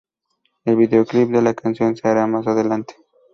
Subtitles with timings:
[0.65, 2.95] El video clip de la canción se hará más adelante.